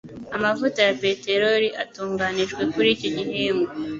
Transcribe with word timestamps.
Amavuta 0.35 0.79
ya 0.87 0.93
peteroli 1.01 1.67
atunganijwe 1.83 2.61
kuri 2.73 2.89
iki 2.95 3.09
gihingwa. 3.17 3.71